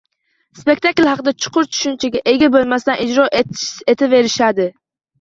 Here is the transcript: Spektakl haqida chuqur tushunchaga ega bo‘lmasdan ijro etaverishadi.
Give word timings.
Spektakl 0.61 1.09
haqida 1.11 1.33
chuqur 1.45 1.69
tushunchaga 1.75 2.23
ega 2.33 2.51
bo‘lmasdan 2.57 3.07
ijro 3.07 3.31
etaverishadi. 3.45 4.73